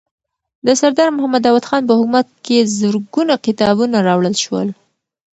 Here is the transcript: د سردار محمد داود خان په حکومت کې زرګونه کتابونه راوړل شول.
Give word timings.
د 0.65 0.67
سردار 0.79 1.09
محمد 1.15 1.41
داود 1.47 1.65
خان 1.69 1.81
په 1.85 1.93
حکومت 1.99 2.27
کې 2.45 2.57
زرګونه 2.77 3.33
کتابونه 3.45 3.97
راوړل 4.07 4.35
شول. 4.43 4.67